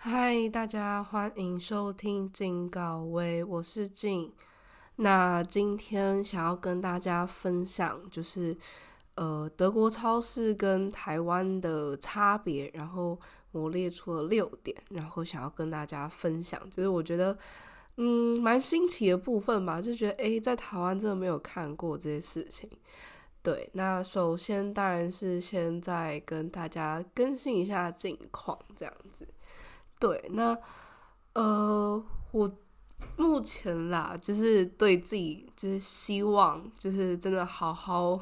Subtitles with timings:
[0.00, 4.32] 嗨，大家欢迎收听静稿微，我是静。
[4.94, 8.56] 那今天想要跟大家分享，就是
[9.16, 13.18] 呃德国超市跟台湾的差别，然后
[13.50, 17.36] 我列出了六点，然后想要跟大家分享，就是我觉得
[17.96, 22.70] 嗯蛮新奇的部分吧，就觉得诶，在台湾真的没有看过这些事情。
[23.42, 29.26] 对，那首先当然是先在跟大家更新一下近况，这样子。
[30.00, 30.56] 对，那
[31.32, 32.56] 呃，我
[33.16, 38.20] 目前啦，就是对自己就是希望，就是真的好好，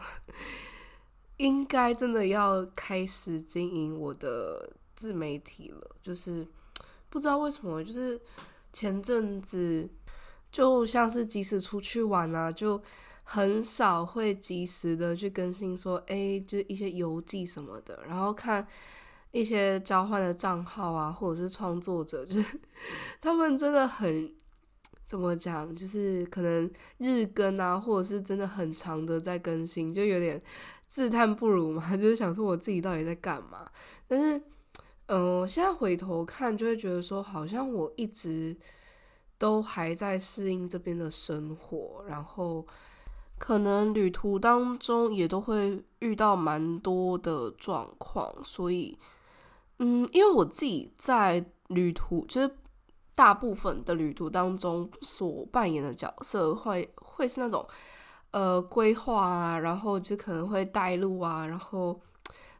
[1.36, 5.96] 应该真的要开始经营我的自媒体了。
[6.00, 6.46] 就是
[7.10, 8.18] 不知道为什么，就是
[8.72, 9.88] 前阵子
[10.50, 12.82] 就像是即使出去玩啊，就
[13.22, 18.66] 很少会及时的去更新说，哎，就一些游记什么的，然后看。
[19.32, 22.60] 一些交换的账号啊，或者是创作者，就是
[23.20, 24.32] 他们真的很
[25.06, 30.42] 怎么讲，就是可能日更啊，或者是真的很长的在更新，就有点
[30.88, 31.94] 自叹不如嘛。
[31.96, 33.70] 就是想说我自己到底在干嘛？
[34.08, 34.42] 但是，
[35.06, 38.56] 嗯，现在回头看，就会觉得说，好像我一直
[39.36, 42.66] 都还在适应这边的生活，然后
[43.38, 48.98] 可能旅途当中也都会遇到蛮多的状况，所以。
[49.78, 52.50] 嗯，因为我自己在旅途，就是
[53.14, 57.66] 大部分的旅途当中所扮演的角色，会会是那种
[58.30, 62.00] 呃规划啊，然后就可能会带路啊，然后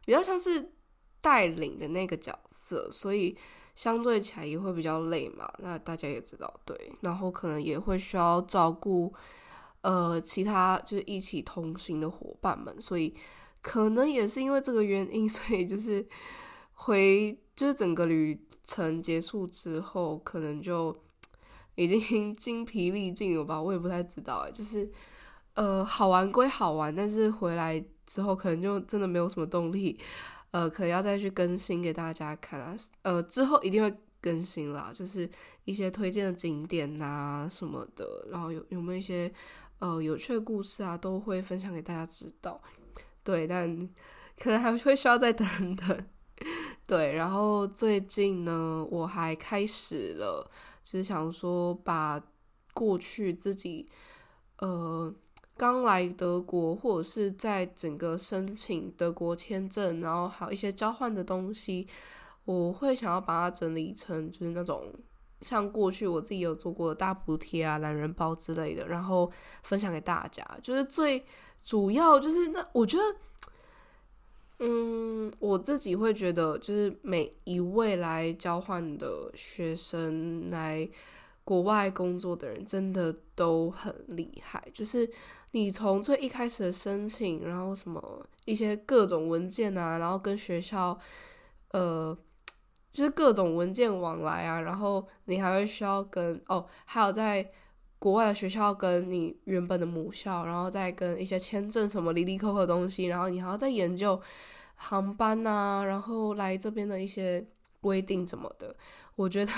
[0.05, 0.73] 比较像是
[1.19, 3.35] 带领的那个角色，所以
[3.73, 5.51] 相对起来也会比较累嘛。
[5.57, 9.11] 那大家也知道，对，然后可能也会需要照顾
[9.81, 13.11] 呃其他就是一起同行的伙伴们，所以
[13.61, 16.07] 可能也是因为这个原因，所以就是。
[16.79, 20.95] 回就是整个旅程结束之后，可能就
[21.75, 23.59] 已经 精疲力尽了吧？
[23.61, 24.89] 我也不太知道哎，就是
[25.55, 29.99] 呃，好玩归好玩，但是回来之后可能就真的没有什么动力，
[30.51, 32.75] 呃，可能要再去更新给大家看啊。
[33.01, 33.91] 呃，之后一定会
[34.21, 35.27] 更新啦，就是
[35.65, 39.31] 一些推荐的景点呐什么的，然后有有没有一些
[39.79, 42.61] 呃有趣的故事啊，都会分享给大家知道。
[43.23, 43.89] 对，但
[44.37, 46.07] 可能还会需要再等等。
[46.85, 50.49] 对，然后最近呢，我还开始了，
[50.85, 52.21] 就是想说把
[52.73, 53.89] 过去自己
[54.59, 55.13] 呃
[55.57, 61.87] 刚来德国，或者是在整个申请德国签证，然后还有一些交换的东西，
[62.45, 64.93] 我会想要把它整理成就是那种
[65.41, 69.29] 像过去我自己有做过的大补贴啊、懒人包之类的，然后
[69.63, 70.47] 分享给大家。
[70.63, 71.25] 就是最
[71.63, 73.03] 主要就是那我觉得。
[74.59, 80.89] 嗯，我自己会觉得，就是每一位来交换的学生，来
[81.43, 84.63] 国外工作的人，真的都很厉害。
[84.73, 85.07] 就是
[85.51, 90.97] 你从最一开始的申请，然后什么一些各种文件啊，然后跟学校，
[91.71, 92.17] 呃，
[92.91, 97.51] 就是各种文件往来啊，然后你还会需要跟哦，还有在
[97.99, 104.19] 国外的学校跟你原本的母校，然后再跟一些签证什么离离扣扣的东西，然后你还要再研究。
[104.79, 107.43] 航班呐，然后来这边的一些
[107.81, 108.75] 规定什么的，
[109.15, 109.51] 我觉得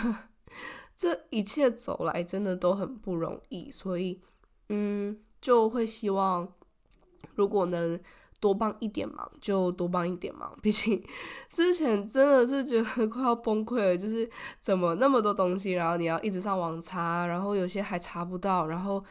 [0.96, 4.22] 这一切走来真的都很不容易，所以
[4.70, 6.48] 嗯，就会希望
[7.36, 8.00] 如果能
[8.40, 10.54] 多帮一点忙就多帮一点忙。
[10.62, 11.04] 毕竟
[11.50, 14.30] 之前真的是觉得快要崩溃了，就是
[14.60, 19.04] 怎么那么多东西，然后你要一直上网查，然后有些还查不到，然后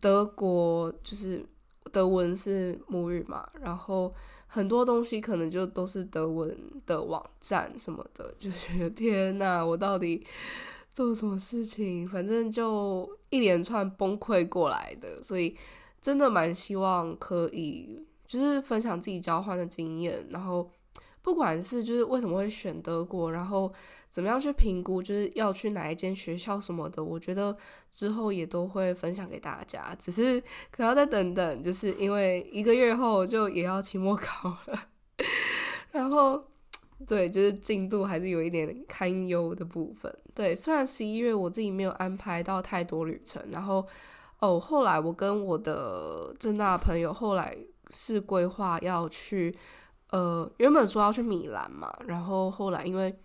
[0.00, 1.44] 德国就是
[1.92, 4.12] 德文是母语嘛，然后。
[4.52, 6.52] 很多东西可能就都是德文
[6.84, 10.26] 的网站什么的，就觉得天呐，我到底
[10.90, 12.04] 做什么事情？
[12.08, 15.56] 反正就一连串崩溃过来的，所以
[16.00, 20.70] 真的蛮希望可以就是分享自己交换的经验，然后。
[21.22, 23.70] 不管是就是为什么会选德国，然后
[24.08, 27.54] 怎么样去评估，就是要去哪一间学校什么的，我觉得
[27.90, 29.94] 之后也都会分享给大家。
[29.98, 30.40] 只是
[30.70, 34.82] 可能要再等等，就是因为一个月后就也要期末考了，
[35.92, 36.42] 然后
[37.06, 40.10] 对，就是进度还是有一点堪忧的部分。
[40.34, 43.84] 对，虽然十一月我自己没有安排到太多旅程，然后
[44.38, 47.54] 哦，后来我跟我的正大朋友后来
[47.90, 49.54] 是规划要去。
[50.12, 53.16] 呃，原本说要去米兰嘛，然后后来因为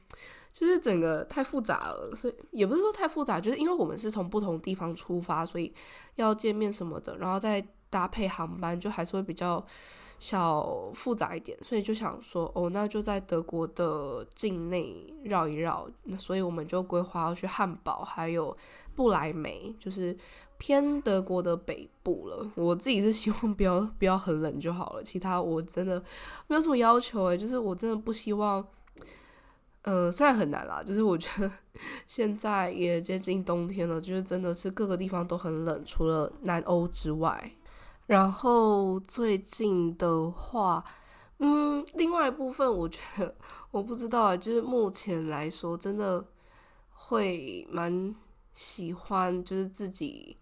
[0.53, 5.73] 就是整个太复杂了，所以也不是说太复杂，就是因为我们是从不同地方出发，所以
[6.13, 9.63] 要见面什么的，然后再搭配航班，就还是会比较
[10.19, 15.89] 小复杂一点，所以就想说，哦，那就在德国的境内绕一绕。
[16.03, 18.55] 那所以我们就规划要去汉堡，还有
[18.93, 20.15] 不来梅，就是
[20.57, 22.51] 偏德国的北部了。
[22.55, 26.01] 我自己是希望 不要不要很冷就好了，其他我真的
[26.47, 28.65] 没有什么要求诶，就是我真的不希望。
[29.83, 31.51] 呃，虽然很难啦，就是我觉得
[32.07, 37.51] 现在也接近冬天了，就是真的是各个地方都很冷，除了南欧之外。
[38.07, 40.83] 然后最近的话，
[41.37, 43.35] 嗯，另外一部分我觉得
[43.69, 46.25] 我不知道啊，就是目前来说，真的
[46.91, 48.15] 会蛮
[48.55, 50.35] 喜欢，就是自己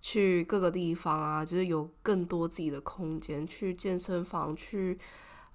[0.00, 4.98] 去各个地方啊，就是有更多自己的空间，去健身房去。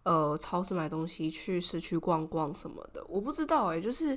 [0.03, 4.15] 呃，超市买东西，去市区逛逛什么的，我不知道哎，就是，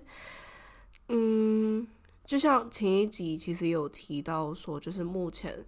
[1.08, 1.88] 嗯，
[2.26, 5.64] 就像前一集其实有提到说，就是目前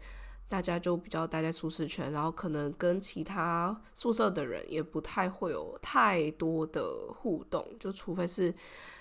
[0.47, 6.85] 大家就比较待在舒适圈，然后可能跟其他宿舍的人也不太会有太多的
[7.15, 8.55] 互动，就除非是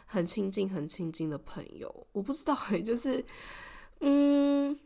[0.05, 3.21] 很亲近、很亲近的朋友，我不知道哎，就是，
[4.00, 4.79] 嗯，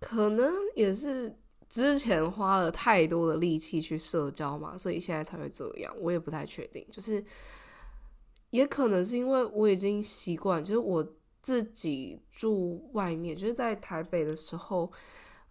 [0.00, 1.36] 可能也是。
[1.68, 5.94] 之前花了太多的力气去社交嘛，所以现在才会这样。
[6.00, 7.22] 我也不太确定，就是
[8.50, 11.06] 也可能是因为我已经习惯，就是我
[11.42, 14.90] 自己住外面，就是在台北的时候，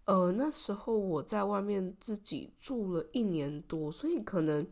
[0.06, 4.66] 呃，那时候我在外面自己住了一年多，所以可能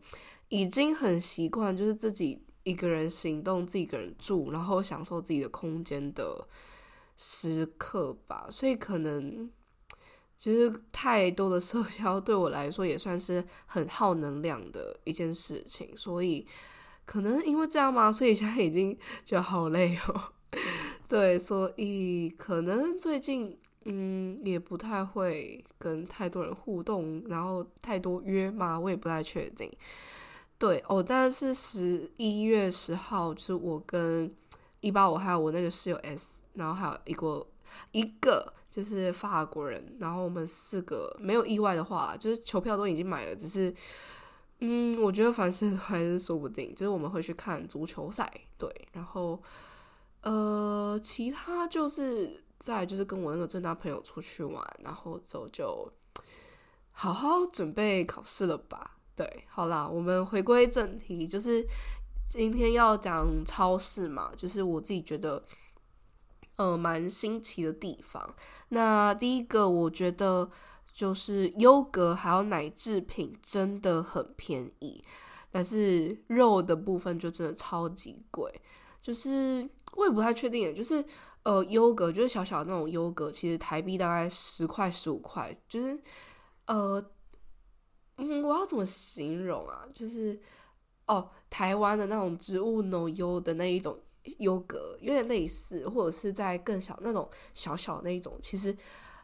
[0.48, 6.48] 已经很习惯，就是自己一个人行动，自己一个人住，然后享受自己的空间的
[7.16, 9.48] 时刻吧，所以可能。
[10.36, 16.46] 其实太多的社交对我来说也算是很耗能量的一件事情，所以
[17.06, 20.32] 可能因为这样嘛，所以现在已经觉得好累哦。
[21.08, 29.70] 对，所以可能最近嗯也不太会跟太多人互动，然后太多约嘛，我也不太确定。
[30.56, 34.32] 对哦，但是十一月十号就是我跟
[34.80, 37.44] 一八五还有我那个室友 S，然后还有一个
[37.92, 38.52] 一个。
[38.74, 43.72] 就是法国人，然后我们四个没有意外的话，就是球票都已经买了，只是，
[44.58, 46.74] 嗯，我觉得凡事还是说不定。
[46.74, 48.28] 就是我们会去看足球赛，
[48.58, 49.40] 对，然后，
[50.22, 55.88] 呃，其他就是在就是跟我那个正大朋友出去玩，然后之后就
[56.90, 58.96] 好好准备考试了吧。
[59.14, 61.64] 对，好啦，我们回归正题，就是
[62.28, 65.40] 今天要讲超市嘛，就是我自己觉得。
[66.56, 68.34] 呃，蛮新奇的地方。
[68.68, 70.48] 那第一个，我觉得
[70.92, 75.02] 就是优格还有奶制品真的很便宜，
[75.50, 78.52] 但是肉的部分就真的超级贵。
[79.02, 81.04] 就是我也不太确定，就是
[81.42, 85.56] 呃，优格就是小小的那种优格，其实台币大概十块十五块。
[85.68, 86.00] 就是
[86.66, 87.04] 呃，
[88.16, 89.84] 嗯，我要怎么形容啊？
[89.92, 90.40] 就是
[91.06, 93.98] 哦，台湾的那种植物奶优的那一种。
[94.38, 98.76] 优格有点类似，或者是在更小那种小小那一种，其实，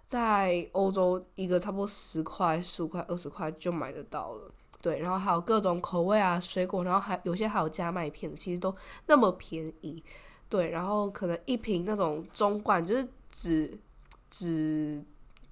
[0.07, 4.53] 在欧洲一个差不多十块、十五块、二十块就买得到了。
[4.83, 8.75] 对，然后还有各种口味啊，水果，然后还有些还有加麦片的，其实都
[9.07, 10.03] 那么便宜。
[10.49, 13.79] 对，然后可能一瓶那种中罐，就是只
[14.31, 15.05] 只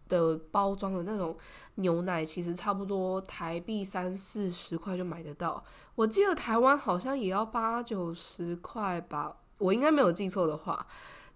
[0.08, 1.36] 的包装的那种
[1.76, 5.62] 牛奶，其实差不多台币三四十块就买得到。
[5.94, 10.86] 我记得台湾好像也要八九十块吧，我应该没有记错的话。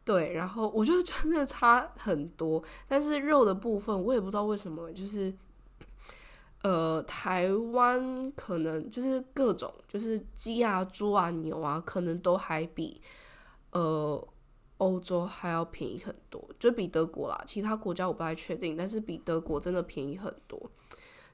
[0.04, 2.60] 对，然后我觉得真的差很多。
[2.88, 5.32] 但是肉的部分，我也不知道为什么，就是
[6.62, 13.00] 呃，台湾可能就是各种就是鸡啊、猪啊、牛啊，可能都还比
[13.70, 14.28] 呃
[14.82, 17.42] 欧洲还要便宜很多，就比德国啦。
[17.46, 20.60] 其他国家我不太确定，但是比德国真的便宜很多。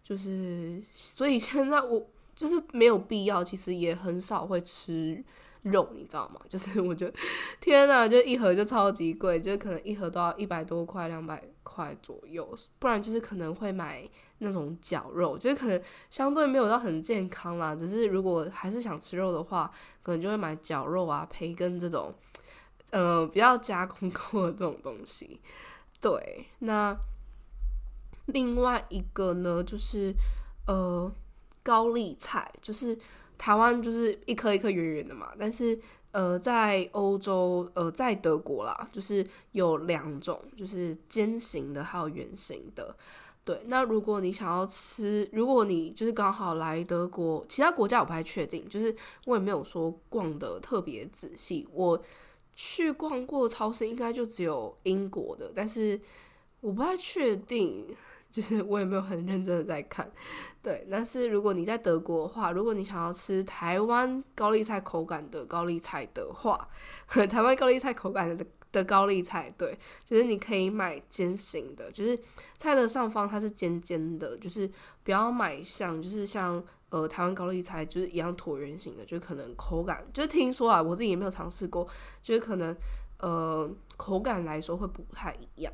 [0.04, 2.06] 就是所以现在我。
[2.38, 5.20] 就是没有必要，其实也很少会吃
[5.62, 6.40] 肉，你知道吗？
[6.48, 7.12] 就是我觉得，
[7.60, 17.74] 天呐，就一盒就超级贵，就可能一盒都要一百多块、两百块左右，不然就是可能会买那种绞肉，就是可能相对没有到很健康啦。
[17.74, 19.68] 只是如果还是想吃肉的话，
[20.04, 22.14] 可能就会买绞肉啊、培根这种，
[22.90, 25.40] 呃，比较加工过的这种东西。
[26.00, 26.96] 对，那
[28.26, 30.14] 另外一个呢，就是
[30.66, 31.10] 呃。
[31.60, 32.96] 高丽菜就是
[33.36, 35.78] 台湾就是一颗一颗圆圆的嘛，但是
[36.12, 42.96] 呃，在欧洲呃，在德国啦，就是有两种，就是尖形的还有圆形的。
[43.44, 48.94] 对，那如果你想要吃，如果你就是刚好来德国，其他国家我不太确定，就是
[49.26, 51.68] 我也没有说逛的特别仔细。
[51.70, 52.00] 我
[52.60, 56.00] 去逛过超市，应该就只有英国的，但是
[56.60, 57.86] 我不太确定。
[58.30, 60.10] 就是我也没有很认真的在看。
[60.62, 66.68] 对，但是如果你在德国的话，如果你想要吃台湾高丽菜口感的高丽菜的话，
[67.30, 68.44] 台湾高丽菜口感的。
[68.70, 69.74] 的高丽菜，对，
[70.04, 72.16] 就是你可以买尖形的，就是
[72.58, 74.70] 菜的上方它是尖尖的，就是
[75.02, 81.86] 不要买像，就是像呃台湾高丽菜就是一样椭圆形的，就可能口感，就是听说啊，我自己也没有尝试过，
[82.22, 82.76] 就是可能
[83.18, 85.72] 呃口感来说会不太一样。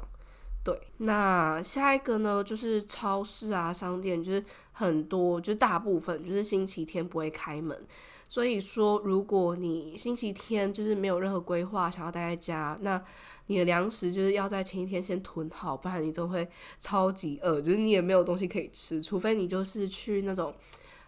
[0.65, 4.43] 对，那下一个呢，就是超市啊、商店，就是
[4.73, 7.79] 很多，就是大部分就是星期天不会开门。
[8.27, 13.01] 所以说，如果你星期天就是没有任何规划，想要待在家，那
[13.47, 16.49] 你的粮食就是要在前一天先囤好，不然你就会
[16.81, 20.53] 超级饿，就是你也没有东西可以吃，除非你就是去那种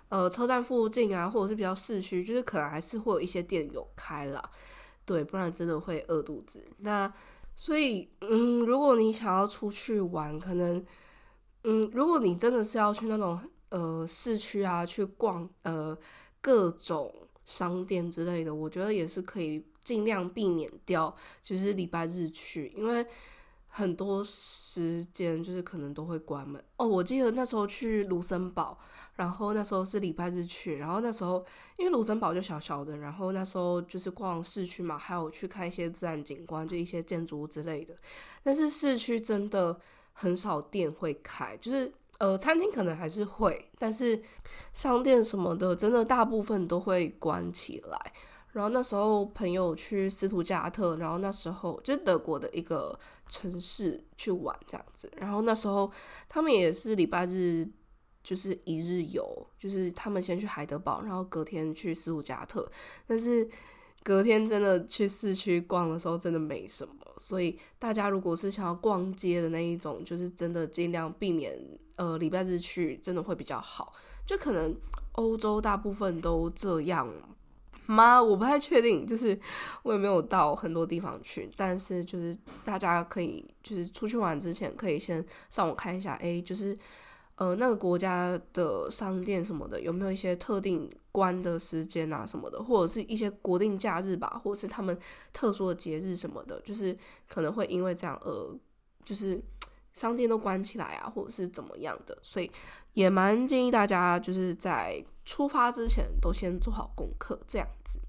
[0.08, 4.50] 呃车站附近啊，或者是比较市区，就是可能还是会有一些店有开啦，
[5.04, 6.66] 对，不然真的会饿肚子。
[6.78, 7.12] 那
[7.54, 10.84] 所以，嗯，如果你想要出去玩，可能，
[11.64, 15.96] 嗯，如果你真的是要去那种呃市区啊，去逛呃。
[16.38, 17.12] 各种
[17.44, 23.04] 商店之类的，我觉得也是可以尽量避免掉，就是礼拜日去，因为
[23.76, 26.86] 很多时间就是可能都会关门哦。
[26.86, 28.78] 我记得那时候去卢森堡，
[29.16, 31.44] 然后那时候是礼拜日去，然后那时候
[31.76, 37.94] 因为卢森堡就小小的，然后那时候就是逛市区嘛，还有去看一些自然景观，就一些建筑物之类的。
[38.42, 39.78] 但是市区真的
[40.14, 41.92] 很少店会开，就是。
[42.18, 44.18] 呃，餐厅可能还是会，但是
[44.72, 48.12] 商店什么的，真的大部分都会关起来。
[48.52, 55.10] 然后那时候朋友去斯图加特，然后那时候就德国的一个城市去玩这样子。
[55.16, 55.90] 然后那时候
[56.28, 57.68] 他们也是礼拜日，
[58.22, 62.70] 就是一日游，就是他们先去海德堡，然后隔天去斯图加特。
[63.06, 63.48] 但是
[64.02, 66.94] 隔天真的去市区逛的时候，真的没什么。
[67.18, 71.58] 所以大家如果是想要逛街的那一种，就是真的尽量避免。
[71.96, 73.94] 呃，礼拜日去真的会比较好，
[74.26, 74.76] 就可能
[75.12, 77.10] 欧洲大部分都这样
[77.86, 78.22] 吗？
[78.22, 79.38] 我不太确定，就是
[79.82, 86.76] 我也没有到很多地方去，但是就是大家可以就是出去玩之前可以先上网看一下，哎，就是
[87.36, 94.98] 呃那个国家的商店什么的有没有一些特定关的时间啊什么的，或者是一些国定假日吧，或者是他们
[95.32, 96.96] 特殊的节日什么的，就是
[97.28, 98.58] 可能会因为这样而
[99.04, 99.42] 就是。
[99.96, 102.50] 商店都关起来啊，或者是怎么样的，所以
[102.92, 108.00] 也蛮建议大家就是在出发之前都先做好功课，这样子。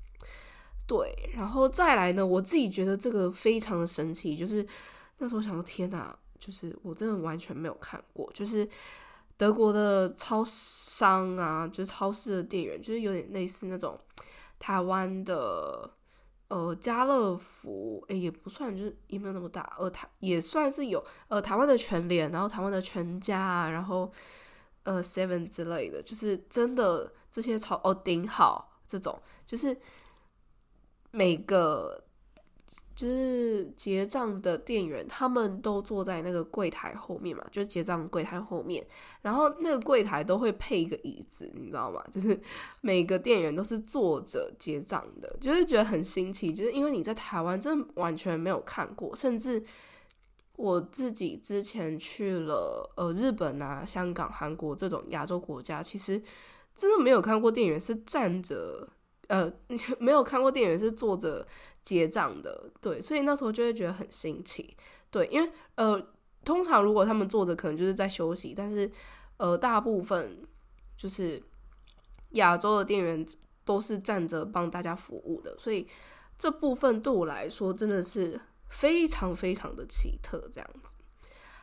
[0.87, 4.65] 对，然后再来呢，我自己觉得这个非常的神奇，就是
[5.17, 8.65] 那时候想到天哪，就是我真的完全没有看过，就是
[9.35, 13.99] 德国的超商啊，就是超市的店员，就是有点类似那种
[14.57, 15.91] 台湾的。
[16.49, 19.75] 呃，家乐福诶也不算，就是也没有那么大。
[19.77, 24.09] 呃，台也算是有，呃，台湾的全联，然后台湾的全家，然后
[24.87, 29.77] 呃，seven 之类的，就是真的这些超哦顶好这种，就是
[31.11, 32.03] 每个。
[32.93, 38.85] 就是结账的店员，他们都坐在那个柜台后面嘛，就是结账柜台后面，
[39.21, 42.03] 然后那个柜台都会配一个椅子，你知道吗？
[42.11, 42.37] 就是
[42.81, 49.63] 每个店员都是坐着结账的，就是觉得很新奇，就是因为你在台湾真完全没有看过，甚至
[50.57, 56.21] 我自己之前去了呃日本啊、香港、韩国这种亚洲国家，其实
[56.75, 58.89] 真的没有看过店员是站着，
[59.27, 59.49] 呃，
[59.97, 61.47] 没有看过店员是坐着。
[61.87, 64.75] 结账的，对，所以那时候就会觉得很新奇，
[65.09, 66.05] 对，因为呃，
[66.43, 68.91] 通常如果他们坐着，可能就是在休息，但是
[69.37, 70.45] 呃，大部分
[70.97, 71.41] 就是
[72.31, 73.25] 亚洲的店员
[73.63, 75.87] 都是站着帮大家服务的，所以
[76.37, 78.37] 这部分对我来说真的是
[78.69, 80.95] 非常非常的奇特，这样子。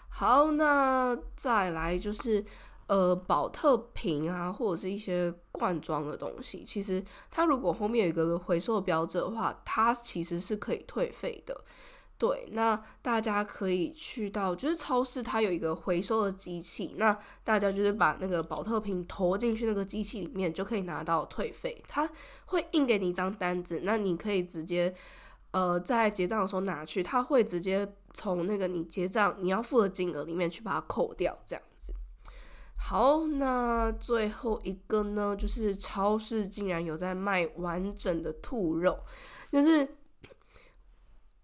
[0.08, 2.44] 好，那再来就是。
[2.86, 11.58] 呃，保特瓶啊，或者是一些罐装的东西，其实它如果后面有一个回收标志的话，它其实是可以退费的。
[12.18, 21.82] 对，那大家可以去到就是超市，它有一个回收的机器，那大家就是把那个保特瓶投进去那个机器里面，就可以拿到退费。
[21.88, 22.06] 它
[22.44, 24.94] 会印给你一张单子，那你可以直接
[25.54, 31.94] 呃在结账的时候拿去，他会直接从那个你结账你要付的金额里面去把它扣掉，这样子。
[32.76, 38.98] 好，那最后一个呢，就是超市竟然有在卖完整的兔肉，
[39.52, 39.88] 就是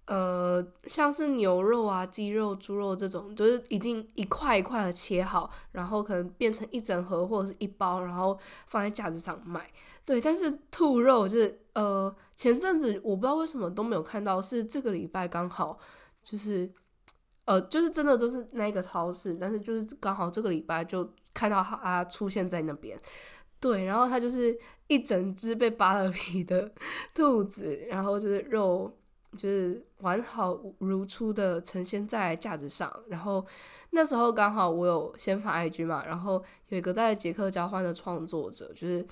[0.07, 8.37] 呃，像是牛肉啊、鸡肉、猪肉这种，就是已经一块一块的切好，然后可能变成一整盒或者是一包，然后
[8.67, 9.71] 放在架子上卖。
[10.11, 15.79] 对，但是兔肉就是呃，前阵子我不知道为什么都没有看到，是这个礼拜刚好
[16.25, 16.69] 就是。
[17.47, 22.97] 呃，就是真的都是那个超市，但是就是刚好这个礼拜就看到它出现在那边。
[23.59, 26.71] 对，然后它就是一整只被扒了皮的
[27.15, 28.97] 兔子，然后就是肉
[29.37, 32.93] 就是完好如初的呈现在架子上。
[33.09, 33.45] 然后
[33.91, 39.05] 那时候刚好我有先发 IG 嘛，然后有一个在捷克交换的创作者，就是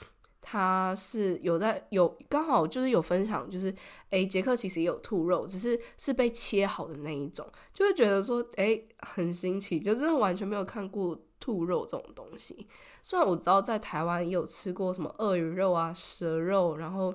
[0.51, 3.75] 他是有在有刚好就是有分享，就是
[4.09, 12.67] 诶，杰克其实也有兔肉，只是是被切好的那一种，就会觉得说诶，很新奇，就真的完全没有看过兔肉这种东西。
[13.03, 17.15] 虽然我知道在台湾也有吃过什么鳄鱼肉啊、蛇肉，然后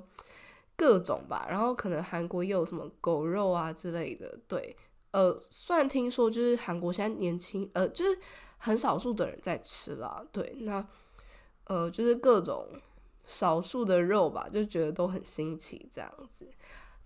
[0.75, 4.39] 各种吧，然后可能韩国也有什么狗肉啊之类的。
[4.47, 4.77] 对，
[5.09, 8.15] 呃，虽然听说就是韩国现在年轻，呃，就是
[8.59, 10.23] 很少数的人在吃啦。
[10.31, 10.85] 对，那
[11.65, 12.67] 呃，就是各种
[13.33, 16.47] 少数的肉吧，就觉得都很新奇这样子。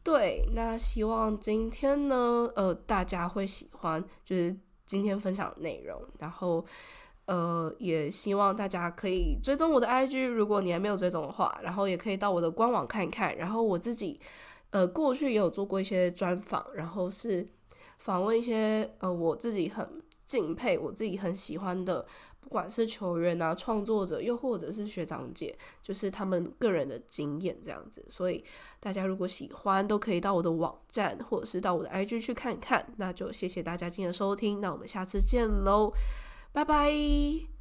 [0.03, 4.55] 对，那希望今天呢，呃，大家会喜欢，就是
[4.85, 6.65] 今天分享的内容，然后。
[7.27, 13.35] 呃，也希望大家可以追踪我的 IG，如果你还没有追踪的话，然后也可以到我的官网看一看。
[13.35, 14.17] 然后我自己，
[14.69, 17.45] 呃，过去也有做过一些专访，然后是
[17.99, 22.07] 访问一些呃我自己很敬佩、我自己很喜欢的，
[22.47, 28.05] 不管是球员啊、创作者，又或者是学长姐，就是他们个人的经验这样子。
[28.07, 28.41] 所以
[28.79, 32.87] 大家如果喜欢，都可以到我的网站或者是到我的 IG 去看看。
[32.95, 35.91] 那就谢谢大家今天的收听，那我们下次见喽。
[36.53, 37.56] 拜拜。